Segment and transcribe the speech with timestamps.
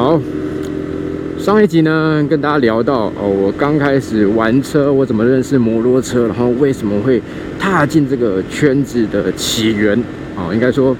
[0.00, 0.18] 好，
[1.38, 7.20] 上一集呢跟大家聊到哦，我刚开始玩车，我怎么认识摩托车，然后为什么会
[7.58, 9.94] 踏进这个圈子的起源
[10.34, 10.96] 啊，应该说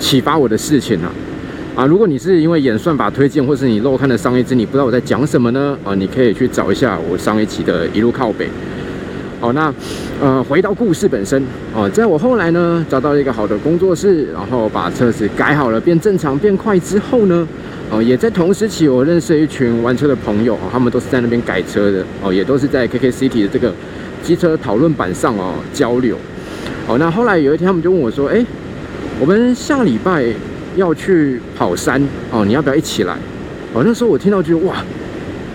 [0.00, 1.12] 启发我的事情啊。
[1.76, 5.78] 啊，如果你是因为演算法推荐，或是你漏看了上一集，你不知道我在讲什么呢？
[5.84, 8.48] 啊，你可以去找一下我上一期的一路靠北。
[9.38, 9.72] 好，那
[10.20, 11.40] 呃，回到故事本身
[11.76, 17.46] 哦，在我后来呢找到一个好的工作室，然后把车子改好了，变正常、变快之后呢，
[17.92, 23.72] 哦，也在同时期，我认识一群玩车的朋友，他们都是在那边改车的，哦，也都是在 KK City 的这个
[24.22, 26.16] 机车讨论版上哦交流。
[26.88, 28.44] 哦，那后来有一天，他们就问我说：“哎，
[29.20, 30.24] 我们下礼拜。”
[30.74, 33.14] 要去跑山哦，你要不要一起来？
[33.74, 34.82] 哦，那时候我听到就哇，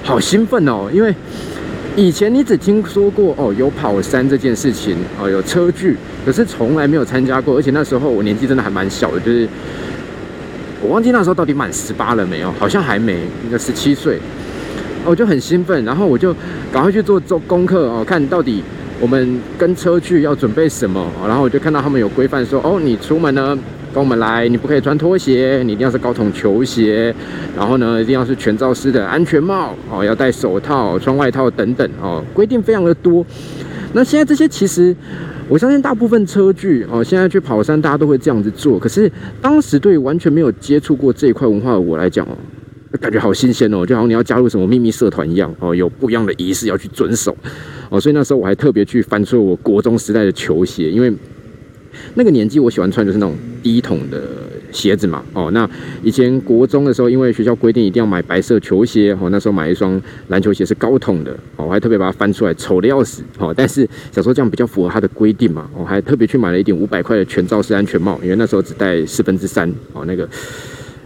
[0.03, 1.11] 好兴奋哦，因为
[1.95, 9.49] 以前你只听说过哦有跑山这件事情哦，有车距，可是从来没有参加过，而且那时候我年纪真的还蛮小的，就是
[10.81, 13.13] 我忘记那时候到底满十八了没有，好像还没，
[13.43, 14.19] 应该十七岁，
[15.05, 16.33] 我就很兴奋，然后我就
[16.71, 18.63] 赶快去做做功课哦，看到底
[18.99, 23.57] 我们跟车去要准备什么，然后我就看到他们有规范说哦，你出门呢。
[23.93, 27.11] 跟我们来，你不可以穿拖鞋，你一定要是高筒球鞋，
[27.55, 33.25] 然后呢，一定要是全罩式的安全帽哦，要戴手套、穿外套等等哦，规定非常的多。
[33.93, 34.95] 那现在这些其实，
[35.49, 38.77] 我相信大部分车距哦，现在去跑山大家都会这样子做。
[38.77, 42.37] 可是当时对完全没有接触过这一块文化的我来讲哦，
[42.99, 47.35] 感觉好新鲜哦，就好像你要加入什么秘密社团一样哦，有不一样的仪式要去遵守
[47.89, 47.99] 哦。
[47.99, 51.13] 所以那时候我还特别去翻出我国中时代的球鞋，因为。
[52.13, 54.21] 那个年纪，我喜欢穿就是那种低筒的
[54.77, 55.23] 鞋子嘛。
[55.33, 55.67] 哦，那
[56.03, 70.29] 以前国中的时候，因为学校规定一定要买白色球鞋，哦，那时候买一双篮球鞋是高筒的，哦，我还特别把它翻出来，丑的要死，哦，但是小时候这样比较符合它的规定嘛，我还特别去买了一顶五百块的全罩式安全帽，因为那时候只戴四分之三，哦，那个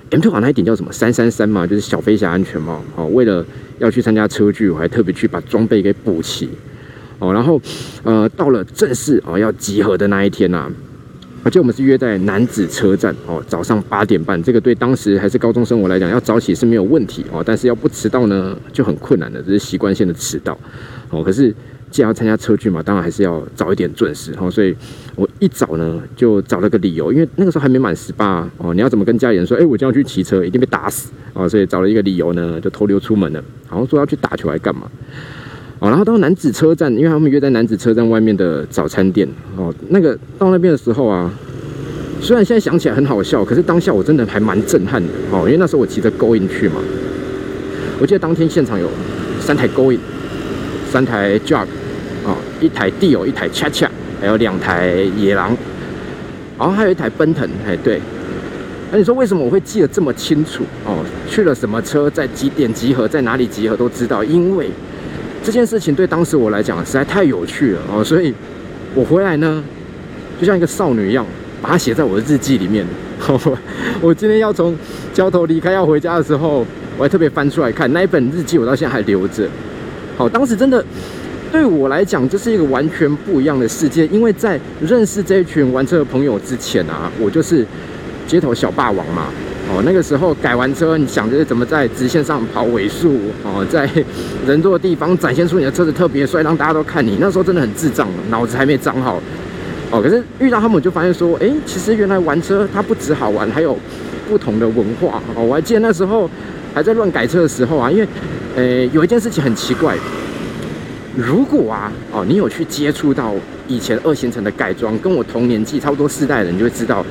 [0.09, 3.45] M Two 那一顶叫什么三三三嘛，就是小飞侠安全帽，哦，为了
[3.79, 6.49] 要去参加车聚，我还特别去把装备给补齐。
[7.19, 7.61] 哦，然后，
[8.01, 10.67] 呃，到了正式哦要集合的那一天呐，
[11.43, 14.41] 而且我们是约在男子车站哦，早上八点半。
[14.43, 20.57] 这个对当时还是高中生我来讲，要早起是没有问题哦，但是要不迟到呢就很困难的，这是习惯性的迟到。
[21.09, 21.53] 哦，可是
[21.89, 24.33] 既然要参加车聚嘛，当然还是要早一点准时。
[24.39, 24.75] 哦，所以
[25.15, 29.57] 我一早呢就找了个理由，因为那个时候还没满十八哦，你要怎么跟家里人说？
[29.57, 34.83] 哎，我今天要去骑车，一定被打死哦，所以找了一个理由呢，就偷溜出门了，好像说要去打球，还干嘛？
[35.81, 39.27] 哦，然后到男子车站，因为他们约在男子车站外面的早餐店。
[39.57, 41.27] 哦，那个到那边的时候啊，
[42.21, 45.09] 虽然现在想起来很好笑，可是当下我真的还蛮震撼的。
[45.31, 46.75] 哦，因为那时候我骑着 Go In 去嘛，
[47.99, 48.87] 我记得当天现场有
[49.39, 49.97] 三台 Go In，
[50.87, 51.65] 三台 Jog，
[52.25, 53.87] 哦，一台 Deal，一台 Cha Cha，
[54.21, 55.57] 还有两台野狼，
[56.59, 57.49] 然后还有一台奔腾。
[57.67, 57.99] 哎，对。
[58.91, 60.63] 那你说为什么我会记得这么清楚？
[60.85, 64.69] 哦，去了什么车，在几点集合，在哪里集合都知道，因为。
[65.43, 68.33] 这件事情对当时我来讲实在太有趣了哦，所以
[68.93, 69.63] 我回来呢，
[70.39, 71.25] 就像一个少女一样，
[71.61, 72.85] 把它写在我的日记里面。
[74.01, 74.75] 我今天要从
[75.13, 76.65] 交头离开要回家的时候，
[76.97, 79.47] 我还特别翻出来看那一本日记，我到现在还留着。
[80.17, 80.83] 好，当时真的
[81.51, 87.65] 对我来讲，这是一个完全不一样的世界，因为在认识这一群玩车的朋友之前啊，我就是
[88.27, 89.27] 街头小霸王嘛。
[89.73, 93.89] 哦，那个时候改完车，你想着怎么在直线上跑尾数哦，在
[94.45, 97.17] 人多的地方展现出你的车子特别帅，让大家都看你。
[97.21, 99.21] 那时候真的很智障，脑子还没长好。
[99.89, 103.77] 哦，可是遇到他们，就发现说，哎，其实原来玩车它不止好玩，还有
[104.27, 105.21] 不同的文化。
[105.35, 106.29] 哦，我还记得那时候
[106.73, 108.07] 还在乱改车的时候啊，因为，
[108.57, 109.95] 呃，有一件事情很奇怪，
[111.15, 113.33] 如果啊，哦，你有去接触到
[113.67, 117.05] 以前二行程的改装，跟我同年纪差不多世代的人，就会知道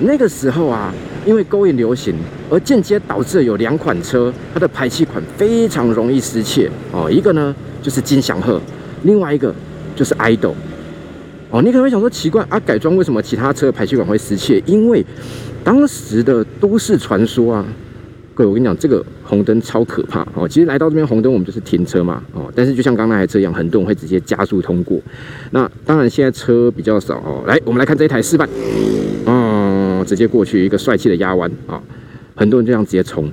[0.00, 0.92] 那个时候啊。
[1.26, 2.14] 因为勾引流行，
[2.50, 7.10] 而间接导致有两款车，它的排气管非常容易失窃哦。
[7.10, 8.60] 一个呢就是金祥鹤，
[9.04, 9.54] 另外一个
[9.96, 10.52] 就是 idol
[11.48, 11.62] 哦。
[11.62, 14.62] 你可能会想说奇怪啊，改装为什么其他车排气管会失窃？
[14.66, 15.02] 因为
[15.64, 17.64] 当时的都市传说啊，
[18.34, 20.46] 各位我跟你讲，这个红灯超可怕哦。
[20.46, 22.52] 其实来到这边红灯，我们就是停车嘛哦。
[22.54, 25.00] 但是就像刚那台车一样，很多人会直接加速通过。
[25.52, 27.42] 那当然现在车比较少哦。
[27.46, 28.46] 来，我们来看这一台示范。
[30.04, 31.82] 直接过去一个帅气的压弯啊！
[32.36, 33.30] 很多人就这样直接冲。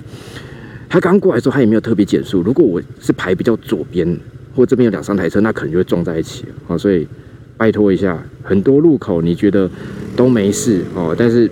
[0.88, 2.42] 他刚过来的时候，他也没有特别减速。
[2.42, 4.18] 如果我是排比较左边，
[4.54, 6.76] 或这边有两三台车，那可能就会撞在一起啊。
[6.76, 7.08] 所以
[7.56, 9.68] 拜托一下，很多路口你觉得
[10.14, 11.50] 都没事哦，但是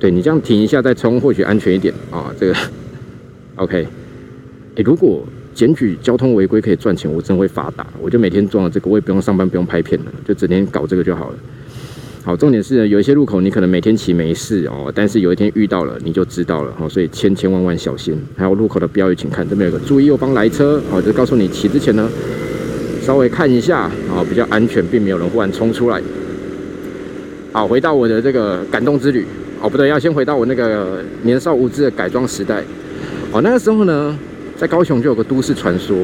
[0.00, 2.34] 对你这样停一下再冲，或许安全一点啊。
[2.38, 2.56] 这个
[3.56, 3.86] OK。
[4.76, 5.22] 哎，如果
[5.54, 7.86] 检举交通违规可以赚钱，我真会发达。
[8.00, 11.36] 我就每天撞了这个，我也不用上班，不用拍片了，就整天搞这个就好了。
[12.24, 18.16] 好，重点是有一些路口你可能每天骑没事哦，但是有一天遇到了你就知道了哦，所以千千万万小心。
[18.36, 22.08] 还有路口的标语，请看这边有个注意右方来车哦，就告诉你骑之前呢，
[23.02, 26.00] 稍微看一下啊，比较安全，并没有人忽然冲出来。
[27.50, 29.26] 好，回到我的这个感动之旅
[29.60, 32.62] 哦，不对，要先回到我那个年少无知的改装时代
[33.32, 34.16] 哦，那个时候呢，
[34.56, 35.96] 在高雄就有个都市传说，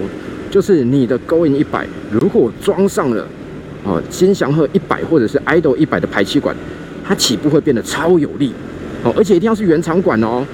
[0.50, 3.24] 就是你的勾引一百如果装上了。
[3.84, 6.54] 哦，金祥鹤一百或者是 idol 一百的排气管，
[7.06, 8.52] 它起步会变得超有力
[9.02, 10.44] 哦，而且一定要是原厂管哦。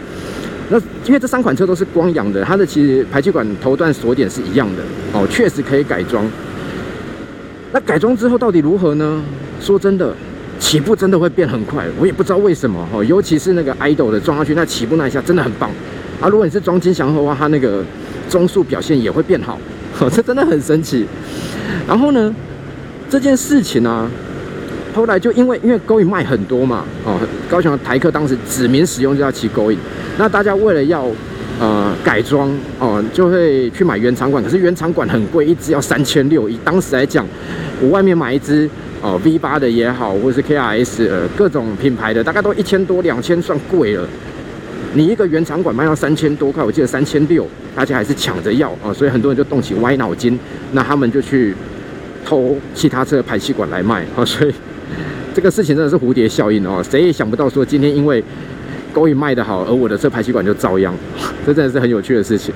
[0.71, 4.83] 那因为这三款车都是光阳的，它的其实排气管头段锁点是一样的
[5.13, 6.25] 哦，确实可以改装。
[7.73, 9.23] 那改装之后到底如何呢？
[9.61, 10.15] 说真的，
[10.59, 13.03] 起步真的会变很快，我也不知道为什么哦。
[13.05, 15.71] 尤其是那个 idol 的装上去，那起步那一下真的很棒。
[16.21, 17.83] 啊，如果你是装金祥鹤的话，它那个
[18.29, 19.59] 中速表现也会变好，
[20.01, 21.05] 哦，这真的很神奇。
[21.87, 22.35] 然后呢？
[23.11, 24.11] 这件事情呢，
[24.95, 27.19] 后来就因为因为勾引卖很多嘛，哦，
[27.49, 29.79] 高雄的台客当时指名使用就要骑勾引，
[30.19, 31.07] 那大家为了要
[31.61, 37.27] 呃改装哦，就会去买原厂管，可是原厂管很贵，一支要三千六，以当时来讲，
[37.81, 38.69] 我外面买一支
[39.01, 44.09] 哦 V 八的也好，或者是 KRS 呃各种品牌的，大概都一千多两千算贵了，
[44.95, 47.47] 你一个原厂管卖到三千多块，我记得三千六，
[47.77, 50.39] 大家还是抢着要啊，所以很多人就动起歪脑筋，
[50.73, 51.55] 那他们就去。
[52.25, 54.53] 偷其他车的排气管来卖啊，所以
[55.35, 58.23] 这个事情真的是蝴蝶效应哦，谁也想不到说今天因为
[58.93, 60.95] 勾引卖的好，而我的车排气管就遭殃，
[61.45, 62.55] 这真的是很有趣的事情。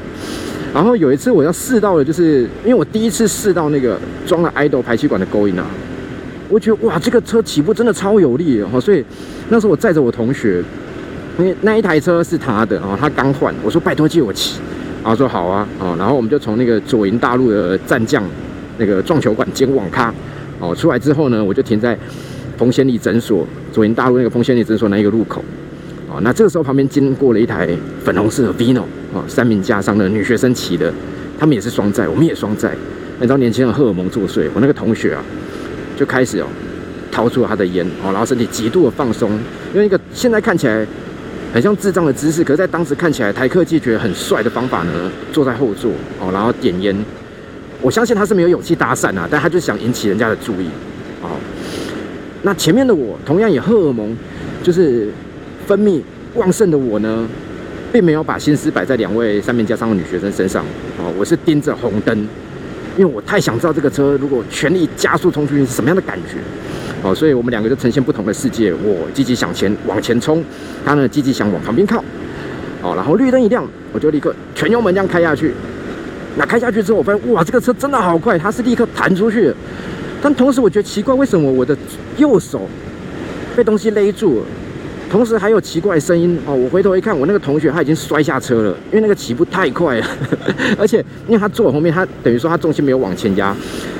[0.72, 5.66] 然后有一次我要试到的，就是因为我第一次试到那个装了 idol 排气管的勾引啊，
[6.48, 9.04] 我觉得哇，这个车起步真的超有力哦，所以
[9.48, 10.62] 那时候我载着我同学，
[11.38, 14.60] 因为那一台车是他的哦，他刚换，我说拜托借我骑，
[15.02, 18.22] 然后说好啊，哦，然后我们就从那个左营大陆的战将。
[18.78, 20.12] 那个撞球馆兼网咖，
[20.58, 21.96] 哦，出来之后呢，我就停在
[22.56, 25.42] 丰仙里诊所左营大陆那个丰仙里诊所那一个路口，
[26.08, 27.68] 哦，那这个时候旁边经过了一台
[28.04, 28.82] 粉红色的 Vino，
[29.12, 30.92] 哦，三名加上的女学生骑的，
[31.38, 32.72] 他们也是双载，我们也双载，
[33.20, 35.22] 你知道年轻人荷尔蒙作祟，我那个同学啊，
[35.96, 36.46] 就开始哦，
[37.10, 39.38] 掏出了他的烟，哦，然后身体极度的放松，
[39.74, 40.86] 用一个现在看起来
[41.52, 45.90] 很像智障的姿势，可是在当时看起来台客记觉得很帅的方法呢，坐在后座，
[46.20, 46.96] 哦，然后点烟。
[47.80, 50.66] 我相信他是没有勇气搭讪啊，但他就想引起人家的注意，
[51.22, 51.30] 哦。
[52.42, 54.16] 那前面的我同样也荷尔蒙
[54.62, 55.08] 就是
[55.66, 56.00] 分泌
[56.34, 57.26] 旺盛的我呢，
[57.92, 60.64] 并没有把心思摆在两位三面加上的女学生身上，
[60.98, 62.16] 哦，我是盯着红灯，
[62.96, 66.38] 因为我太想知道这个车如果全力加速冲出去是什么样的感觉，
[67.02, 70.44] 哦，所以我们两个就呈现不同的世界，我积极向前往前冲，
[70.84, 72.02] 他呢积极想往旁边靠，
[72.82, 75.52] 哦，然后绿灯一亮，我就立刻全油门这样开下去。
[76.38, 79.52] 那开下去之后，我发现哇，这个车真的好快，它是立刻弹出去。
[80.22, 81.76] 但同时，我觉得奇怪，为什么我的
[82.16, 82.68] 右手
[83.56, 84.46] 被东西勒住了？
[85.10, 86.54] 同时还有奇怪声音哦。
[86.54, 90.06] 我回头一看，我那个同学他已经摔下车了，因为那个起步太快了，
[90.78, 93.56] 而且因为他坐我后面，他等于说他重心没有往前压，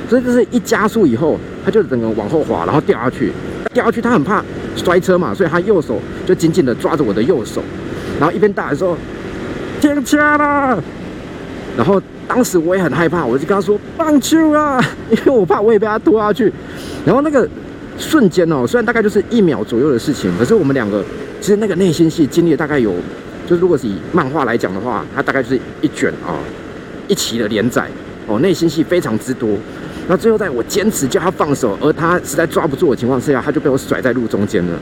[0.07, 3.31] 所以就是一加速以后，他就整个往后滑，然后掉下去。
[3.73, 4.43] 掉下去，他很怕
[4.75, 7.61] 摔车嘛，所以他右手就紧紧的抓着我的右手，
[8.19, 8.97] 然后一边大喊说
[9.81, 10.83] ：“停车了！”
[11.79, 11.99] 然后。
[12.29, 14.79] 当时我也很害怕，我就跟他说棒球啊，
[15.09, 16.53] 因为我怕我也被他拖下去。
[17.03, 17.49] 然后那个
[17.97, 21.03] 瞬间哦，虽然大概就是一秒左右的事情，可是我们两个
[21.41, 22.93] 其实那个内心戏经历大概有，
[23.47, 26.37] 就是如果是以漫画来讲的话，它大概就是一卷啊
[27.07, 27.87] 一期的连载
[28.27, 29.49] 哦，内心戏非常之多。
[30.07, 34.79] 那最后在我坚持叫他放手，而他实在抓不住的情况之下，他就被我甩在路中间了。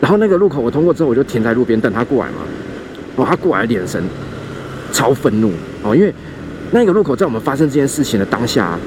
[0.00, 2.38] 然后那个路口我通过之后，我就停在路边等他过来嘛。
[3.14, 4.02] 哦，他过来的眼神。
[4.92, 5.94] 超愤怒哦！
[5.94, 6.12] 因为
[6.72, 8.78] 那个路口在我们发生这件事情的当下，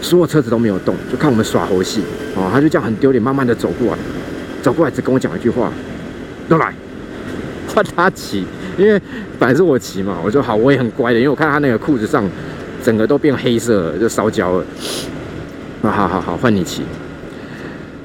[0.00, 2.02] 所有车子都没有动，就看我们耍猴戏
[2.34, 2.48] 哦。
[2.52, 3.98] 他就这样很丢脸，慢慢的走过来，
[4.62, 5.72] 走过来只跟我讲一句话
[6.48, 6.72] ：“都来，
[7.74, 8.44] 换他骑。”
[8.78, 9.00] 因为
[9.38, 12.24] 本来是我骑嘛，我说好，我也很乖的，因为我看他那个裤子上
[12.82, 14.64] 整个都变黑色了，就烧焦了。
[15.82, 16.82] 啊，好好好，换你骑。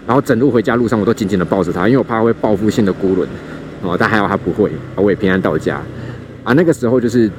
[0.06, 3.28] 然后整路回家路上，我都紧紧的抱着他，因为我怕他会报复性的孤轮
[3.82, 3.96] 哦。
[3.98, 5.82] 但还好他不会，我也平安到家。
[6.44, 7.30] 啊，那个时候就是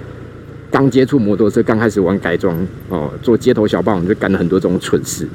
[0.71, 2.57] 刚接触摩托车，刚开始玩改装
[2.89, 5.29] 哦，做街头小霸王就干了很多这种蠢事。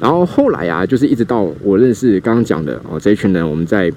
[0.00, 3.92] 然后后来啊，就是一直到我认识刚刚讲的哦这一群人，我们在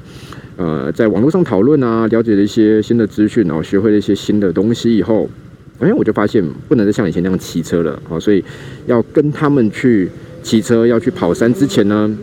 [0.57, 5.29] 呃在网络上讨论啊，了解了一些新的资讯，然后学会了一些新的东西以后，
[5.79, 8.43] 哎，我就发现不能再像以前那样骑车了哦，所以
[8.85, 10.09] 要跟他们去
[10.43, 12.13] 骑车，要去跑山之前呢，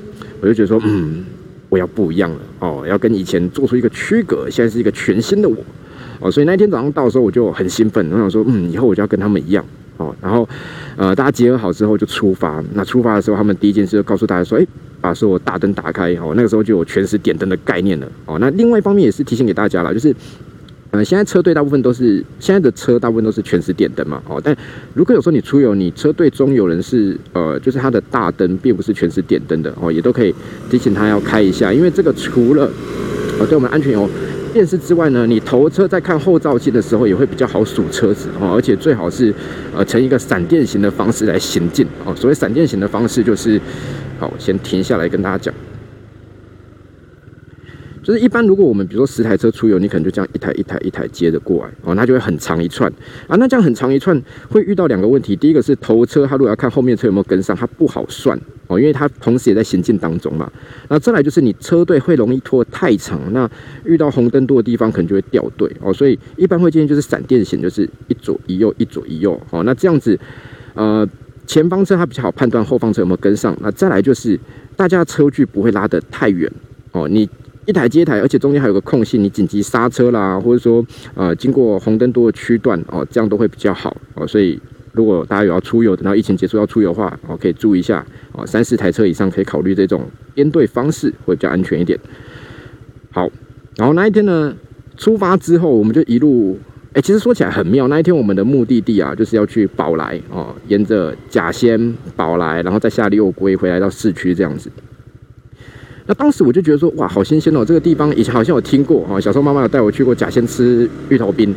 [0.43, 1.25] 我就觉得说，嗯，
[1.71, 5.57] 我要不一样了哦，要跟以前做出一个区隔，现在是一个全新的我。
[6.21, 9.65] 哦，所以那天早上到的时候，我就很兴奋，我想说，嗯，以后我就要跟他们一样，
[9.97, 10.49] 哦，然后，
[10.97, 12.63] 呃，大家集合好之后就出发。
[12.75, 14.67] 那出发的时候，他们第一件事就告诉大家说，哎，
[15.01, 18.39] 把所有大灯打开哦，那个时候就有全时点灯的概念了哦。
[18.39, 20.15] 那另外一方面也是提醒给大家了，就是。
[20.93, 24.53] 呃，现在车队大部分都是现在的车大部分都是全时点灯嘛，哦，但
[24.93, 30.35] 如果有时候你出游，你车队中有人是呃，就是他的大灯并不是全时点灯的哦，也都可以
[30.69, 32.69] 提醒他要开一下，因为这个除了
[33.39, 34.11] 呃对我们安全有
[34.53, 39.33] 电视之外呢，你头车在看后照镜的时候也会比较好数车子哦，而且最好是
[39.75, 43.61] 呃呈一个闪电型的方式来行进哦，所谓闪电型的方式就是，
[44.19, 45.70] 好，先停下来跟大家讲。
[48.11, 52.93] 就是一般，如果我们比如说十台车出游，你可能就这样一台一台一台接着过来哦，那就会很长一串
[53.29, 53.37] 啊。
[53.37, 58.37] 那这样很长一串会遇到两个问题，第一个是头车，它如果要看后面车有没有跟上，它不好算
[58.67, 60.51] 哦，因为它同时也在行进当中嘛。
[60.89, 63.49] 那再来就是你车队会容易拖太长，那
[63.85, 65.95] 遇到红灯多的地方可能就会掉队哦。
[65.95, 69.63] 所以一般会建议就是闪电型，就是一左一右，一左一右哦。
[69.63, 70.19] 那这样子，
[70.75, 71.09] 呃，
[71.47, 73.57] 前方车它比较好判断后方车有没有跟上。
[73.61, 74.37] 那再来就是
[74.75, 76.51] 大家车距不会拉得太远
[76.91, 77.31] 哦，你。
[77.71, 80.85] 一台接一台，而且中间还有个空隙，你紧急刹车啦，或者说
[81.15, 84.27] 呃经过红灯多的区段哦，这样都会比较好哦。
[84.27, 84.61] 所以
[84.93, 91.99] 如果大家有要出游，等到疫情结束要出游的话，哦可以注意一下哦，三四台车以上可以考虑这种编队方式，会比较安全一点。
[93.11, 93.31] 好，
[93.77, 94.55] 然后那一天呢，
[94.97, 96.59] 出发之后我们就一路，
[96.93, 104.69] 哎，其实说起来很妙，那一天我们的目的地啊，就是要去宝来哦，沿着甲仙宝来，然后再下六龟回来到市区这样子。
[106.11, 107.65] 那当时我就觉得说，哇，好新鲜哦！
[107.65, 111.55] 这个地方以前好像有听过哦，小时候妈妈有带我去过甲仙吃芋头冰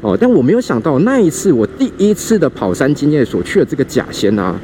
[0.00, 4.58] 哦，但我没有想到那一次我第一次的跑山经验所去的这个甲仙啊，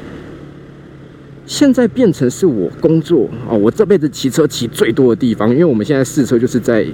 [1.45, 6.85] 现在变成是我工作哦，我这辈子骑车骑最多的地方，因为我们现在试车就是在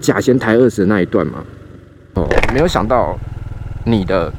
[0.00, 1.44] 甲仙台二十的那一段嘛
[2.14, 3.14] 哦，没有想到
[3.84, 4.32] 你的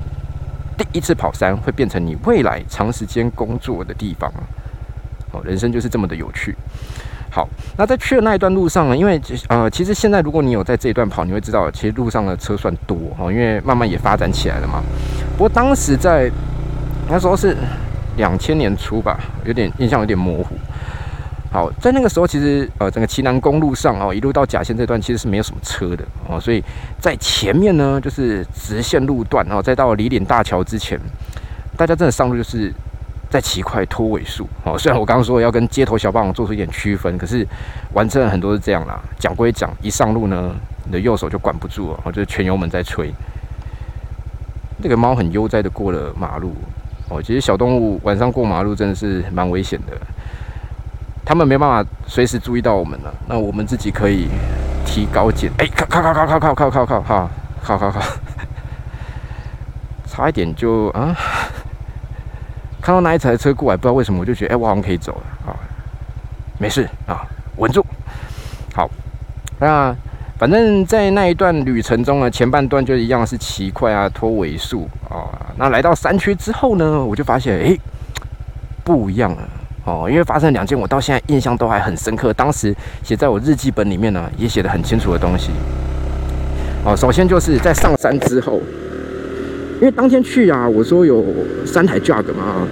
[0.76, 4.28] 第一次跑山会变成你未来长时间工作的地方
[5.32, 6.56] 哦，人生就是这么的有趣。
[7.38, 8.98] 好，那在去的那一段路上呢？
[8.98, 14.82] 因为呃，其实现在如果你有在这一段跑，你会知道，其实路上的车算多哦，因为慢慢也发展起来了嘛。
[15.34, 16.32] 不过当时在
[17.08, 17.56] 那时候是
[18.16, 20.56] 两千年初吧，有点印象有点模糊。
[21.52, 26.64] 好，在那个时候，其实呃，整个旗南公路上哦，一路到甲线这段其实是没有什么车的哦，所以
[27.00, 31.00] 在前面呢，就是直线路段哦，再到李岭大桥之前，
[31.78, 32.74] 大家真的上路就是。
[33.30, 37.46] 在骑快拖尾数哦，虽然我刚刚说要跟街头小霸王做出一点区分，可是
[37.94, 39.00] 完成很多是这样啦。
[39.20, 40.56] 讲归讲，一上路呢，
[40.86, 43.14] 你的右手就管不住了，就是全油门在吹。
[44.78, 46.56] 那个猫很悠哉的过了马路
[47.10, 47.22] 哦。
[47.22, 49.98] 其实小动物晚上过马路真的是蛮危险的，
[51.26, 53.14] 他们没办法随时注意到我们了。
[53.28, 54.28] 那我们自己可以
[54.86, 57.30] 提高警，哎，靠靠靠靠靠靠靠靠靠，
[57.64, 58.02] 靠靠靠，
[60.08, 61.16] 差一点就啊。
[62.88, 65.52] 看到那一台车过来，不知道为什么我就觉得，哎，我好像可以走了啊！
[66.58, 67.28] 没事啊，
[67.58, 67.86] 稳住。
[68.74, 68.90] 好，
[69.60, 69.94] 那
[70.38, 75.28] 反正在那一段旅程中呢，前半段就一样是骑快啊，拖尾数啊。
[75.58, 77.78] 那来到山区之后呢，我就发现，哎，
[78.86, 79.42] 不一样了
[79.84, 85.52] 哦，因为发生两件我到现在印象都还很深刻，当时写在我日记本里面呢，也写的很清楚的东西。
[86.86, 88.62] 哦，首先就是在上山之后。
[89.80, 91.24] 因为当天去啊，我说有
[91.64, 92.68] 三台 Jug 嘛，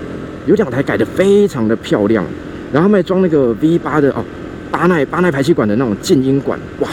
[0.48, 2.26] 有两台改的非常的漂亮，
[2.74, 4.26] 然后他们装那个 V 八的哦，
[4.72, 6.90] 八奈八奈排气管的那种静音管，哇，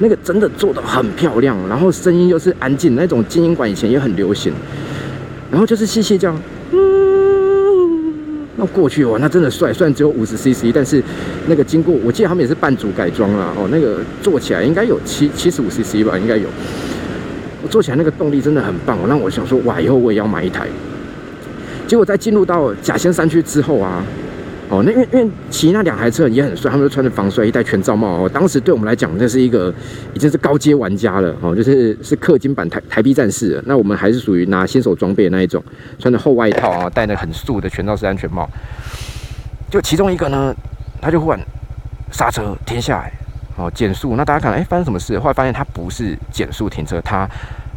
[0.00, 4.52] 那个真的做的很漂亮，然后声音又是安静，那种静音管以前也很流行，
[5.48, 6.36] 然后就是细细这样，
[6.72, 8.12] 嗯，
[8.56, 11.00] 那过去哇，那真的帅，虽然只有五十 CC，但是
[11.46, 16.48] 那个经过，我记得他们也是半组改装了哦，那个做起来应该有七七十五 CC 吧，应该有。
[17.70, 20.66] 做起来那个动力真的很棒，让我想说哇，以后我也要买一台。
[21.86, 24.04] 结果在进入到甲仙山区之后啊，
[24.68, 28.28] 哦，那因为因为骑那两台车也很帅，他们都穿着防摔衣、戴全罩帽哦。
[28.28, 29.72] 当时对我们来讲，这是一个
[30.12, 33.62] 已经是高阶玩家了哦，就是是氪金版台台币战士。
[33.66, 35.62] 那我们还是属于拿新手装备那一种，
[35.98, 38.48] 穿着厚外套啊，戴那很素的全罩式安全帽。
[39.70, 40.54] 就其中一个呢，
[41.00, 41.40] 他就忽然
[42.10, 43.12] 刹车停下来。
[43.56, 45.18] 哦，减速，那大家看，哎，发生什么事？
[45.18, 47.28] 后来发现它不是减速停车，它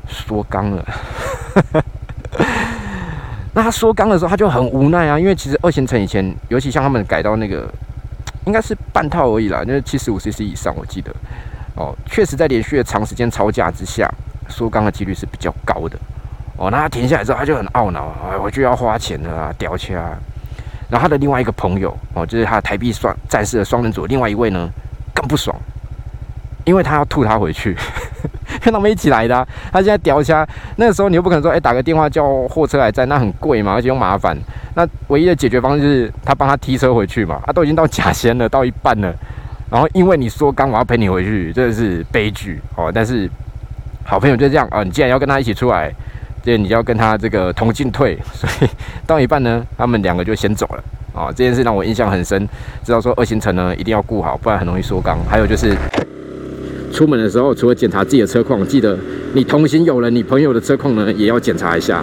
[0.08, 0.86] 缩缸了。
[3.52, 7.68] 那他缩缸的时候，他就很无奈啊，因为其实二行程以前，尤其像他们改到那个，
[8.46, 11.12] 应该是半套而已啦，就是七十五 CC 以上，我记得。
[11.76, 14.08] 哦，确实在连续的长时间超价之下，
[14.48, 15.98] 缩缸的几率是比较高的。
[16.58, 20.18] 哦，那他停下来之后，他就很懊恼，哎，我就要花钱了啊，掉钱啊。
[20.90, 24.70] 然后他的另外一个朋友，哦，就是他台币双战士的双人组，另外一位呢。
[25.20, 25.54] 更不爽，
[26.64, 27.76] 因为他要吐他回去，
[28.62, 29.46] 跟他们一起来的。
[29.70, 30.48] 他现在屌虾，
[30.78, 34.38] 那个时候你又不可能说，哎，打个电话叫货车来载，那很贵嘛，而且又麻烦。
[34.76, 37.42] 那唯一的解决方式是他帮他踢车回去嘛。
[37.46, 39.14] 他都已经到甲仙了，到一半了，
[39.70, 42.90] 然后因为你说刚我要陪你回去，真的是悲剧哦。
[42.94, 43.30] 但是
[44.06, 45.94] 好朋友就这样啊，你既然要跟他一起出来，
[46.42, 48.18] 这你要跟他这个同进退。
[48.32, 48.70] 所以
[49.06, 50.84] 到一半呢，他们两个就先走了。
[51.20, 52.48] 啊，这件事让我印象很深，
[52.82, 55.20] 知道说二行程呢一定要顾好，不然很容易缩缸。
[55.30, 55.76] 还有就是
[56.94, 58.98] 出门的时候，除了检查自己的车况，记得
[59.34, 62.02] 你同行有了，你朋友的车况呢也要检查一下。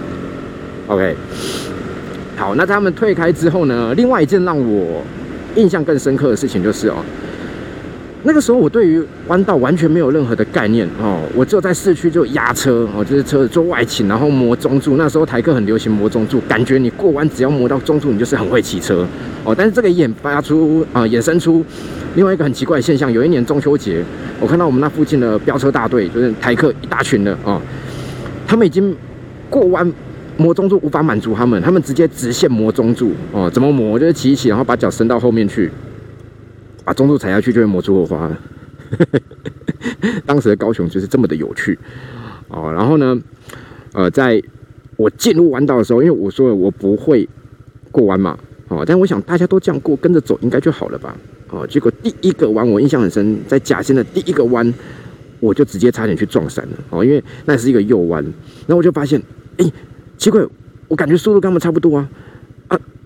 [0.85, 1.15] OK，
[2.35, 5.01] 好，那他们退开之后呢，另外一件让我
[5.55, 6.97] 印象更深刻的事情就是哦。
[8.27, 14.97] 那个时候我对于弯道完全没有任何的概念哦，我只有在市区就压车哦，就是车子做外倾，然后磨中柱。
[14.97, 19.07] 那时候台客很流行磨中柱，感觉你过弯只要磨到中柱，你就是很会骑车
[19.45, 19.55] 哦。
[19.57, 21.63] 但是这个演发出啊，衍生出
[22.15, 23.09] 另外一个很奇怪的现象。
[23.09, 24.03] 有一年中秋节，
[24.41, 27.61] 我看到我们那附近的飙车大队，就是台客一大群的哦，
[28.45, 28.93] 他们已经
[29.49, 29.89] 过弯
[30.35, 33.49] 磨中柱无法满足他们，他们直接直线磨中柱哦。
[33.49, 33.97] 怎么磨？
[33.97, 35.71] 就是骑一骑，然后把脚伸到后面去。
[36.87, 38.39] 把中柱踩下去就会磨出火花了。
[40.25, 41.77] 当时的高雄就是这么的有趣
[42.47, 42.71] 哦。
[42.71, 43.21] 然后呢，
[43.91, 44.41] 呃，在
[44.95, 47.27] 我进入弯道的时候，因为我说了我不会
[47.91, 48.39] 过弯嘛，
[48.69, 51.13] 哦，但我想大家都这样过，跟着走应该就好了吧？
[51.49, 54.73] 哦，结果第一个弯我印象很深，在甲线的第一个弯，
[55.41, 58.23] 我就直接差点去撞山了哦，因为那是一个右弯，
[58.65, 59.21] 然后我就发现，
[59.57, 59.69] 哎，
[60.17, 60.41] 奇怪，
[60.87, 62.07] 我感觉速度跟他们差不多啊。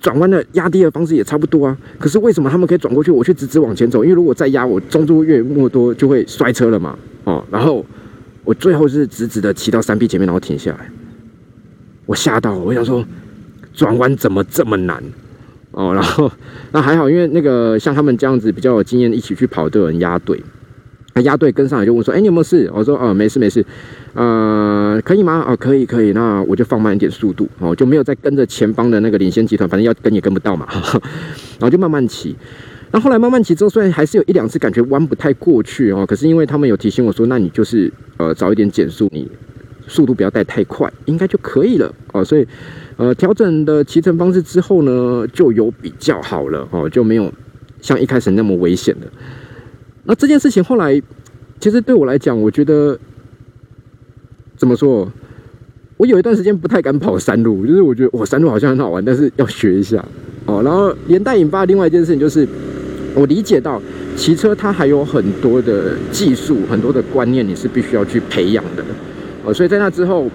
[0.02, 4.04] 转弯的压低的方式也差不多啊，可是为什么他们可以转过去，我却直直往前走？
[4.04, 6.98] 因为如果再压，我中柱越过多就会摔车了嘛。
[7.24, 7.86] 哦，然后
[8.44, 10.90] 我最后是直直的骑到山壁前面，然后停下来。
[12.08, 13.06] 我吓到，我想说
[13.74, 15.02] 转弯怎么这么难？
[15.70, 16.30] 哦，然后
[16.74, 20.42] 那还好，因为那个像他们这样子比较有经验，一起去跑的人压队。
[21.14, 23.64] 那压队跟上来就问说：“哎，你有没有事？”我说：“哦，没事没事。”
[24.14, 25.46] 呃，可以吗？
[25.48, 26.12] 哦，可以可以。
[26.12, 30.68] 那我就放慢一点速度，哦，就没有再跟着前方的那个领先集团，反正要跟也跟不到嘛。
[31.60, 32.36] 然后就慢慢骑。
[32.92, 39.26] 那后来慢慢骑之后，虽然还是有一两次感觉弯不太过去哦，可是因为他们有提醒我说：“那你就是呃早一点减速，你
[39.88, 42.46] 速度不要带太快，应该就可以了。”哦，所以
[42.98, 47.32] 呃调整的骑乘方式之后呢，就有比较好了哦，就没有
[47.82, 49.08] 像一开始那么危险了。
[50.04, 51.02] 那这件事情后来，
[51.62, 53.00] 其实对我来讲，我觉得
[54.62, 55.12] 怎么说？
[55.98, 60.06] 我有一段时间不太敢跑山路，就是我觉得我山路好像很好玩，但是要学一下
[60.46, 60.62] 哦。
[60.64, 62.48] 然后连带引发另外一件事情，就是
[63.16, 63.82] 我理解到
[64.16, 68.84] 骑车它还有很多的技术、很多的观念，你是必须要去培养的
[69.44, 69.52] 哦。
[69.52, 70.30] 所以在那之后，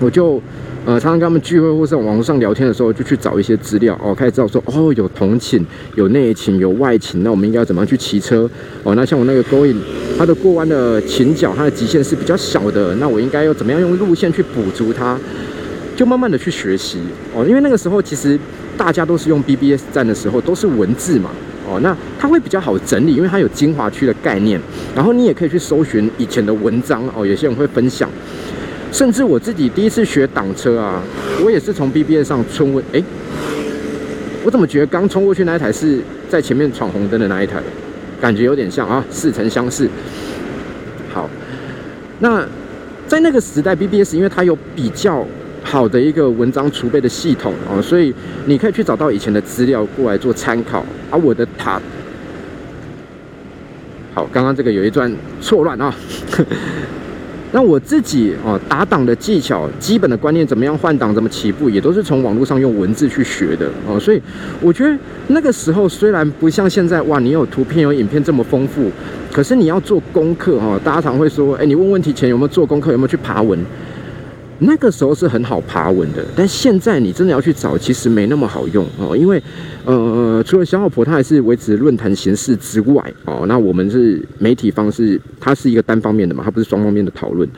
[0.00, 0.38] 我就。
[0.86, 5.60] 呃，常常跟他们聚会或是网络上聊天的时候，就去找一些资料哦，开始知道说哦，有同寝、
[5.96, 8.48] 有内寝、有外寝，那我们应该要怎么样去骑车
[8.84, 8.94] 哦？
[8.94, 9.74] 那像我那个 Going，
[10.16, 15.18] 它的过弯的倾角，它的极限是比较小的，那我应该要怎么样用路线去补足它？
[15.96, 17.00] 就慢慢的去学习
[17.34, 18.38] 哦，因为那个时候其实
[18.76, 21.30] 大家都是用 BBS 站的时候都是文字嘛
[21.68, 24.60] 哦，那它会比较好整理，因为它有精华区的概念，
[24.94, 28.08] 然后你也可以去搜寻以前的文章哦，有些人会分享。
[28.92, 31.02] 甚至我自己第一次学挡车啊，
[31.44, 33.02] 我也是从 BBS 上冲过，哎，
[34.44, 37.62] 我怎么觉得刚冲过去那一台是在前面闯红灯的那一台，
[38.20, 39.88] 感觉有点像啊，似曾相识。
[41.12, 41.28] 好，
[42.20, 42.46] 那
[43.06, 45.26] 在那个时代，BBS 因为它有比较
[45.62, 48.14] 好的一个文章储备的系统啊，所以
[48.46, 50.84] 你可以去找到以前的资料过来做参考。
[51.10, 51.80] 而我的塔，
[54.14, 55.94] 好，刚刚这个有一段错乱啊。
[57.56, 63.98] 那我自己哦，打档的技巧、基本的观念，怎么样换档、怎么起步，也都是从网络上用文字去学的哦。
[63.98, 64.20] 所以
[64.60, 64.94] 我觉得
[65.28, 68.90] 那个时候虽然不像现在哇，你有图片、有影片这么丰富，
[69.32, 70.78] 可是你要做功课哈。
[70.84, 73.58] 大家常会说，哎，你问问题前有没有做功课，有没有去爬文？
[74.58, 79.16] 那个时候是很好爬文的，但现在你真的要去找，其实没那么好用哦。
[79.16, 79.42] 因为
[79.84, 87.48] 呃，除了小老婆她还是维持论坛形式之外哦，那我们是媒体方式，它是一个单方面的嘛，它不是双方面的讨论。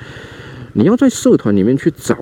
[0.73, 2.19] 你要在社团里面去找，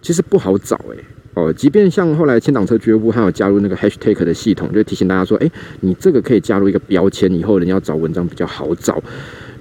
[0.00, 0.96] 其实不好找哎
[1.34, 1.52] 哦。
[1.52, 9.02] 即便像后来千档车俱乐部，还有加入那个 hashtag 的系统，就提醒大家说，哎，你这个可以加入一个标签，以后人要找文章比较好找。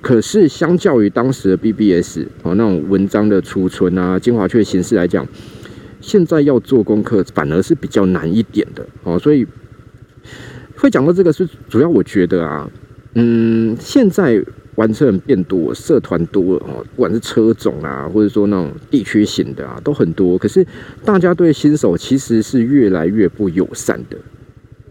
[0.02, 5.28] 可是，相较于当时的 BBS 哦，那种文章的储存啊、精华区的形式来讲，
[6.00, 9.20] 现在要做功课反而是比较难一点的哦。
[9.20, 9.46] 所以
[10.78, 12.70] 会讲到这个，是主要我觉得啊，
[13.16, 14.42] 嗯，现在
[14.76, 20.38] 玩车人变多，社团多了哦，不管是车种啊，或者说那种地区型的啊，都很多。
[20.38, 20.66] 可是
[21.04, 24.18] 大家对新手其实是越来越不友善的。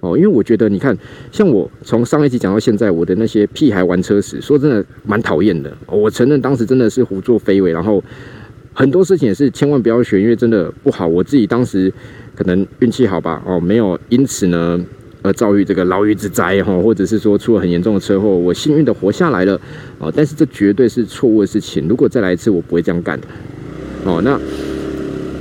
[0.08, 0.96] 哦，因为我觉得你看，
[1.30, 5.70] 像我从上一集讲到现在，我的那些屁孩玩车时，说真的蛮讨厌的。
[5.86, 8.02] 我承认当时真的是胡作非为，然后
[8.72, 11.06] 很多事情也是千万不要学，因为真的不好。
[11.06, 11.92] 我自己当时
[12.34, 14.80] 可能运气好吧，哦，没有因此呢
[15.22, 19.60] 而遭遇这个牢狱之灾哈，或者是说出了很严重的车祸，我幸运的活下来了
[19.98, 20.12] 哦。
[20.14, 23.18] 但是这绝对是错误的事情，如果再来一次，我不会这样干。
[24.04, 24.38] 哦，那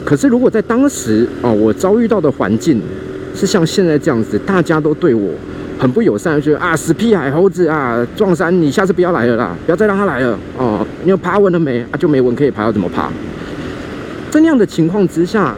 [0.03, 2.81] 可是如果在当时哦，我遭遇到的环境。
[3.37, 5.31] 是像现在这样子，大家都对我
[5.77, 10.83] 很不友善，觉得啊死屁孩猴子啊撞山，你下次不要来了啦，不要再让他来了哦。
[11.03, 11.81] 你有爬稳了没？
[11.91, 13.11] 啊就没稳可以爬，要怎么爬？
[14.31, 15.53] 在那样的情况之下，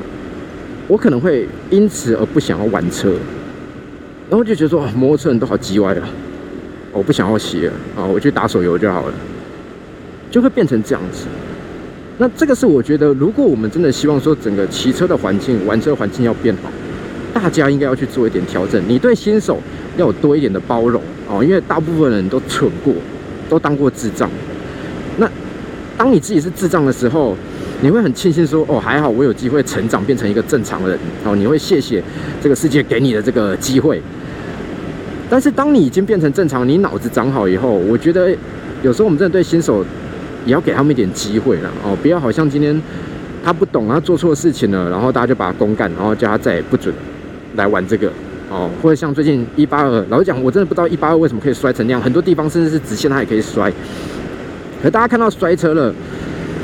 [0.89, 3.13] 我可能会因此而不想要玩车，
[4.29, 6.09] 然后就觉得说摩托车人都好叽歪啊，
[6.91, 9.13] 我不想要骑了啊，我去打手游就好了，
[10.29, 11.27] 就会变成这样子。
[12.17, 16.69] 那这个是我觉得，如果我们真的希望说整个骑车的环境、玩车环境要变好。
[17.41, 19.58] 大家应该要去做一点调整，你对新手
[19.95, 22.93] 要有多一点的包容哦，因为大部分人都蠢过，
[23.47, 24.30] 都当过智障。
[25.17, 25.30] 那
[25.97, 27.38] 当你自己是智障的时候，
[27.82, 32.04] 你会很庆幸说，哦，还好我有机会成长变成一个正常人哦，你会谢谢
[32.41, 34.02] 这个世界给你的这个机会。
[35.30, 38.36] 但是当你已经变成正常，你脑子长好以后，我觉得
[38.84, 39.86] 有时候我们真的对新手
[40.45, 42.80] 也要给他们一点机会了哦，不要好像今天
[43.43, 46.93] 他不懂，他做错事情了，然后大家就把他公干，然后叫他再也不准。
[47.55, 48.12] 来玩这个
[48.49, 53.71] 哦，或者像最近一八二，老实讲，我真的不知道一八二为什么可以摔成那样，很多地方甚至是直线它也可以摔。
[54.81, 55.93] 可大家看到摔车了，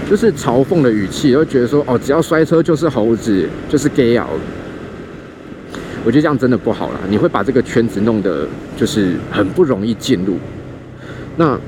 [0.10, 4.28] 就是嘲讽的语气，会觉得说哦，只要摔车就是猴子，就是 gay 啊。
[6.04, 10.38] 我觉得这样真的不好了，你会把这个圈子弄得就是很不容易进入。
[11.38, 11.60] 那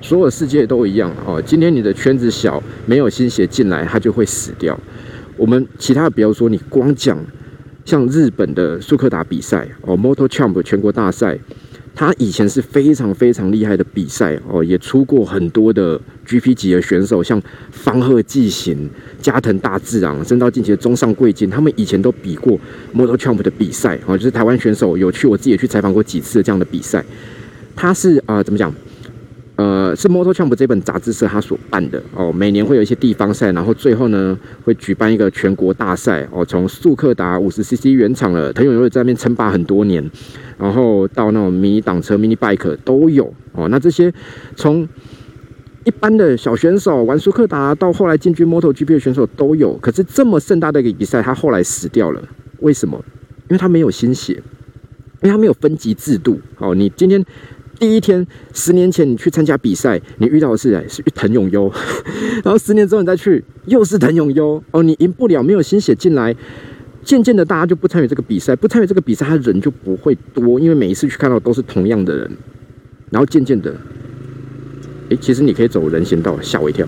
[0.00, 4.78] 所有世界都一样哦，今天你的圈子小，没有新血进来，它就会死掉。
[5.36, 7.16] 我们其他的，比如说你光讲。
[7.84, 11.38] 像日本的速克达比赛哦，Moto Champ 全国大赛，
[11.94, 18.88] 它以前是非常非常厉害的比赛哦，也出过很多的 GP 级的选手，像方鹤纪行、
[19.20, 22.58] 加藤大志昂，升到近期的中上贵金，他们以前都比过
[22.94, 27.04] Moto Champ 的比赛哦，就是台湾选手有去，我自己也去采访过几次这样的比赛，
[27.76, 28.74] 他是啊，怎么讲？
[29.56, 36.44] 呃，是 Motor Champ 这本杂志社他所办的哦，每年会有一些地方赛，然后最后呢会举办一个全国大赛哦。
[36.44, 40.04] 从速克达五十 CC 原厂的藤永优在那边称霸很多年，
[40.58, 43.68] 然后到那种迷你挡车 Mini Bike 都有哦。
[43.68, 44.12] 那这些
[44.56, 44.88] 从
[45.84, 49.76] 一般的小选手玩速克达，到后来进军 Moto GP 的选手都有。
[49.76, 52.20] 可是这么盛大的一个比赛，他后来死掉了，
[52.58, 53.00] 为什么？
[53.48, 54.32] 因为他没有新血，
[55.22, 56.40] 因为他没有分级制度。
[56.58, 57.24] 哦，你今天。
[57.78, 61.70] 第一天，十年前你去参加比赛，你遇到的是是藤永优，
[62.44, 64.62] 然后十年之后你再去，又是藤永优。
[64.70, 66.34] 哦，你赢不了，没有新血进来，
[67.02, 72.30] 渐渐的大家就不参与这个比赛，不参与这个比赛，他人就不会多，因为每一次去看到都是同样的人，
[73.10, 73.74] 然后渐渐的，
[75.10, 76.86] 哎，其实你可以走人行道，吓我一跳。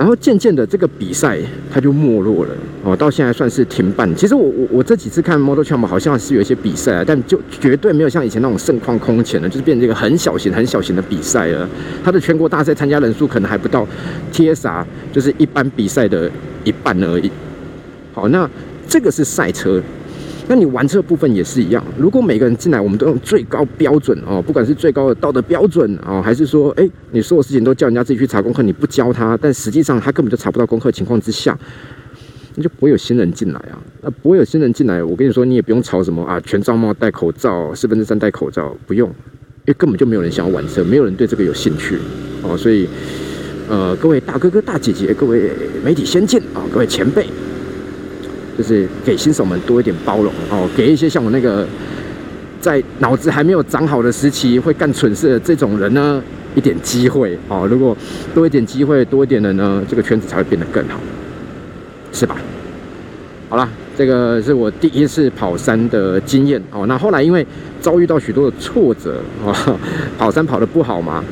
[0.00, 1.38] 然后渐渐的，这个比赛
[1.70, 4.08] 它就没落了哦，到现在算是停办。
[4.16, 11.68] 其实我我我这几次看 Model Champ 好像是有一些比赛，但就绝对没有像以前那种盛况空前的，就是变成一个很小型、很小型的比赛了。
[12.02, 13.86] 它的全国大赛参加人数可能还不到
[14.32, 14.82] TSA，
[15.12, 16.30] 就是一般比赛的
[16.64, 17.30] 一半而已。
[18.14, 18.48] 好，那
[18.88, 19.82] 这个是赛车。
[20.50, 31.56] 那你玩车部分也是一样，如果每个人进来，我们都用最高标准哦，不管是最高的道德标准哦，还是说，哎，你所有事情都叫人家自己去查功课，你不教他，但实际上他根本就查不到功课情况之下，
[32.56, 33.78] 那就不会有新人进来啊。
[34.02, 41.96] 那不会有新人进来，我跟你说，你也不用吵什么啊，全罩帽、戴口罩、四分之三戴口罩，不用，因为根本就没有人想要玩车，没有人对这个有兴趣
[42.42, 42.56] 哦。
[42.56, 42.88] 所以，
[43.68, 45.52] 呃，各位大哥哥、大姐姐，各位
[45.84, 47.24] 媒体先进啊，各位前辈。
[48.60, 51.66] 就是给新手们多一点包容哦，给一些像我那个
[52.60, 56.22] 在脑子还没有长好的时期会干蠢事的这种人呢
[56.54, 57.66] 一点机会哦。
[57.70, 57.96] 如果
[58.34, 61.00] 多一点机会，多一点人呢，这个圈子才会变得更好，
[62.12, 62.36] 是吧？
[63.48, 66.84] 好了，这个是我第一次跑山的经验哦。
[66.86, 67.46] 那后来因为
[67.80, 69.78] 遭遇到许多的挫折哦，
[70.18, 71.24] 跑山跑得不好嘛。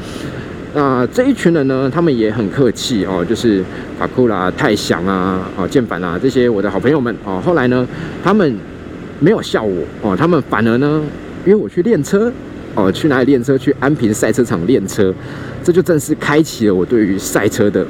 [0.74, 3.64] 那这一群人呢，他们也很客气哦，就是
[3.98, 7.40] 法库啦、泰祥啊、啊剑凡啊这些我的好朋友们哦。
[7.44, 7.86] 后来呢，
[8.22, 8.54] 他们
[9.18, 11.02] 没有笑我哦，他们反而呢
[11.46, 12.30] 约我去练车
[12.74, 13.56] 哦，去哪里练车？
[13.56, 15.12] 去安平赛车场练车，
[15.64, 17.84] 这就正式开启了我对于赛车的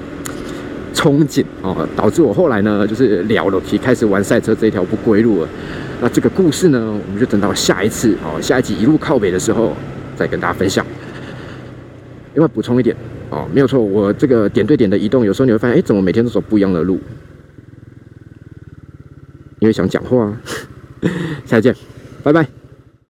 [0.95, 5.49] 憧憬哦，导致我后来呢就是了了，开始玩赛车这条不归路了。
[6.01, 9.77] 那这个故事呢，我们就等到下一次哦，下一集一路靠北的时候
[10.17, 10.87] 再跟大家分享。
[12.39, 12.95] 另外补充一点
[13.31, 17.01] 哦，没有错，我这个点对点的移动，有时候你会发现，哎，怎么每天都走不一样的路？
[19.59, 20.41] 因为想讲话，
[21.45, 21.75] 下次见，
[22.23, 22.47] 拜拜。